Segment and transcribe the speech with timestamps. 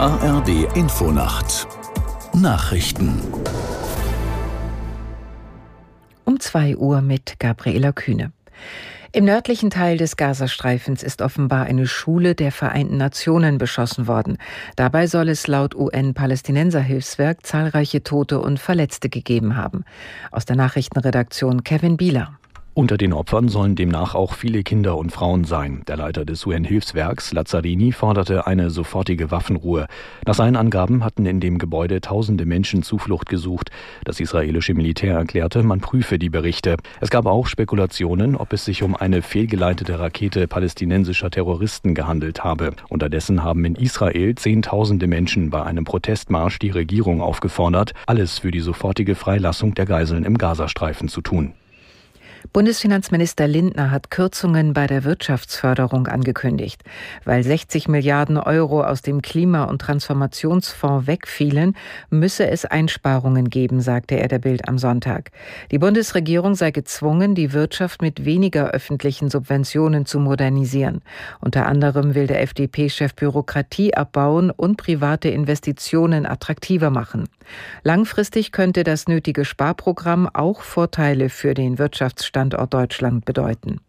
[0.00, 1.66] ARD Infonacht
[2.32, 3.20] Nachrichten
[6.24, 8.30] um 2 Uhr mit Gabriela Kühne.
[9.10, 14.38] Im nördlichen Teil des Gazastreifens ist offenbar eine Schule der Vereinten Nationen beschossen worden.
[14.76, 19.84] Dabei soll es laut UN-Palästinenser-Hilfswerk zahlreiche Tote und Verletzte gegeben haben.
[20.30, 22.38] Aus der Nachrichtenredaktion Kevin Bieler.
[22.78, 25.82] Unter den Opfern sollen demnach auch viele Kinder und Frauen sein.
[25.88, 29.88] Der Leiter des UN-Hilfswerks, Lazzarini, forderte eine sofortige Waffenruhe.
[30.24, 33.72] Nach seinen Angaben hatten in dem Gebäude tausende Menschen Zuflucht gesucht.
[34.04, 36.76] Das israelische Militär erklärte, man prüfe die Berichte.
[37.00, 42.74] Es gab auch Spekulationen, ob es sich um eine fehlgeleitete Rakete palästinensischer Terroristen gehandelt habe.
[42.88, 48.60] Unterdessen haben in Israel Zehntausende Menschen bei einem Protestmarsch die Regierung aufgefordert, alles für die
[48.60, 51.54] sofortige Freilassung der Geiseln im Gazastreifen zu tun.
[52.54, 56.82] Bundesfinanzminister Lindner hat Kürzungen bei der Wirtschaftsförderung angekündigt.
[57.24, 61.76] Weil 60 Milliarden Euro aus dem Klima- und Transformationsfonds wegfielen,
[62.08, 65.30] müsse es Einsparungen geben, sagte er der Bild am Sonntag.
[65.70, 71.02] Die Bundesregierung sei gezwungen, die Wirtschaft mit weniger öffentlichen Subventionen zu modernisieren.
[71.40, 77.28] Unter anderem will der FDP-Chef Bürokratie abbauen und private Investitionen attraktiver machen.
[77.82, 83.80] Langfristig könnte das nötige Sparprogramm auch Vorteile für den Wirtschaftsstandort Standort Deutschland bedeuten.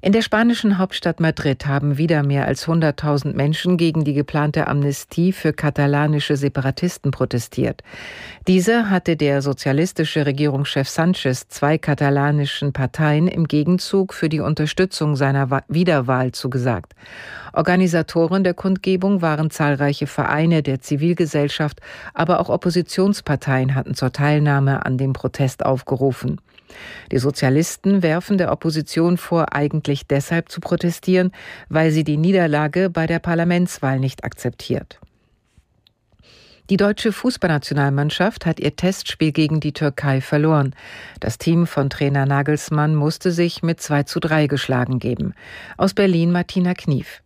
[0.00, 5.32] In der spanischen Hauptstadt Madrid haben wieder mehr als 100.000 Menschen gegen die geplante Amnestie
[5.32, 7.82] für katalanische Separatisten protestiert.
[8.46, 15.64] Diese hatte der sozialistische Regierungschef Sanchez zwei katalanischen Parteien im Gegenzug für die Unterstützung seiner
[15.66, 16.94] Wiederwahl zugesagt.
[17.52, 21.80] Organisatoren der Kundgebung waren zahlreiche Vereine der Zivilgesellschaft,
[22.14, 26.40] aber auch Oppositionsparteien hatten zur Teilnahme an dem Protest aufgerufen.
[27.10, 31.32] Die Sozialisten werfen der Opposition vor, eigentlich deshalb zu protestieren,
[31.68, 35.00] weil sie die Niederlage bei der Parlamentswahl nicht akzeptiert.
[36.70, 40.74] Die deutsche Fußballnationalmannschaft hat ihr Testspiel gegen die Türkei verloren.
[41.18, 45.32] Das Team von Trainer Nagelsmann musste sich mit 2 zu 3 geschlagen geben.
[45.78, 47.22] Aus Berlin Martina Knief.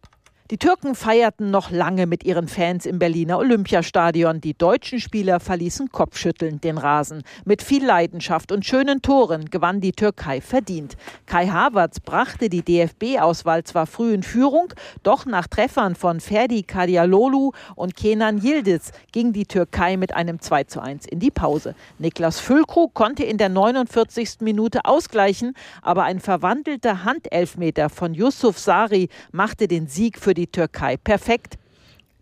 [0.50, 4.40] Die Türken feierten noch lange mit ihren Fans im Berliner Olympiastadion.
[4.40, 7.22] Die deutschen Spieler verließen kopfschüttelnd den Rasen.
[7.46, 10.96] Mit viel Leidenschaft und schönen Toren gewann die Türkei verdient.
[11.24, 17.52] Kai Havertz brachte die DFB-Auswahl zwar früh in Führung, doch nach Treffern von Ferdi Kadialolu
[17.74, 21.74] und Kenan Yildiz ging die Türkei mit einem 2 zu 1 in die Pause.
[21.98, 24.40] Niklas Füllkrug konnte in der 49.
[24.40, 30.50] Minute ausgleichen, aber ein verwandelter Handelfmeter von Yusuf Sari machte den Sieg für die die
[30.50, 31.56] Türkei perfekt.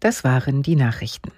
[0.01, 1.33] Das waren die Nachrichten.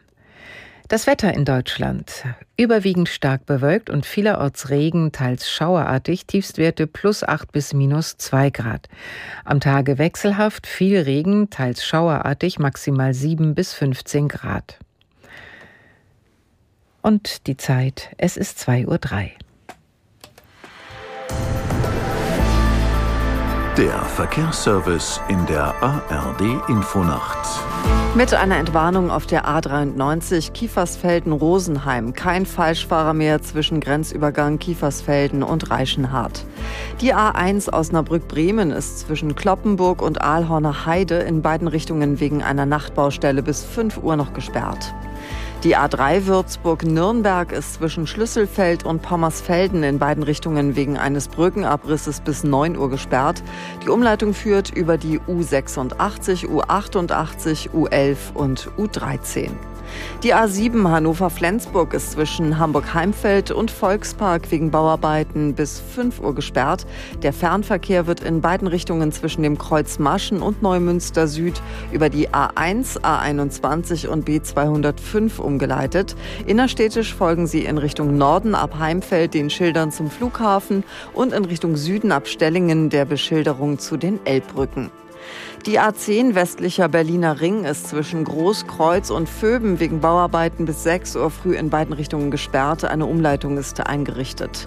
[0.89, 2.25] Das Wetter in Deutschland.
[2.57, 8.89] Überwiegend stark bewölkt und vielerorts Regen, teils schauerartig, Tiefstwerte plus 8 bis minus 2 Grad.
[9.45, 14.79] Am Tage wechselhaft, viel Regen, teils schauerartig, maximal 7 bis 15 Grad.
[17.01, 18.99] Und die Zeit, es ist 2.03 Uhr.
[23.79, 27.39] Der Verkehrsservice in der ARD Infonacht.
[28.15, 32.13] Mit einer Entwarnung auf der A93 Kiefersfelden-Rosenheim.
[32.13, 36.45] Kein Falschfahrer mehr zwischen Grenzübergang Kiefersfelden und Reichenhardt.
[37.01, 43.43] Die A1 Osnabrück-Bremen ist zwischen Kloppenburg und Aalhorner Heide in beiden Richtungen wegen einer Nachtbaustelle
[43.43, 44.93] bis 5 Uhr noch gesperrt.
[45.65, 52.43] Die A3 Würzburg-Nürnberg ist zwischen Schlüsselfeld und Pommersfelden in beiden Richtungen wegen eines Brückenabrisses bis
[52.43, 53.45] 9 Uhr gesperrt.
[53.85, 59.51] Die Umleitung führt über die U86, U88, U11 und U13.
[60.23, 66.87] Die A7 Hannover-Flensburg ist zwischen Hamburg-Heimfeld und Volkspark wegen Bauarbeiten bis 5 Uhr gesperrt.
[67.23, 71.61] Der Fernverkehr wird in beiden Richtungen zwischen dem Kreuz Maschen und Neumünster Süd
[71.91, 76.15] über die A1, A21 und B205 umgeleitet.
[76.47, 81.77] Innerstädtisch folgen sie in Richtung Norden ab Heimfeld den Schildern zum Flughafen und in Richtung
[81.77, 84.91] Süden ab Stellingen der Beschilderung zu den Elbbrücken.
[85.67, 91.31] Die A10 westlicher Berliner Ring ist zwischen Großkreuz und Föben wegen Bauarbeiten bis 6 Uhr
[91.31, 92.85] früh in beiden Richtungen gesperrt.
[92.85, 94.67] Eine Umleitung ist eingerichtet.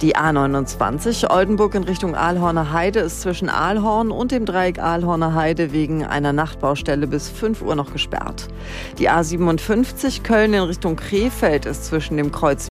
[0.00, 5.72] Die A29 Oldenburg in Richtung Aalhorner Heide ist zwischen Aalhorn und dem Dreieck Aalhorner Heide
[5.72, 8.46] wegen einer Nachtbaustelle bis 5 Uhr noch gesperrt.
[8.98, 12.68] Die A57 Köln in Richtung Krefeld ist zwischen dem Kreuz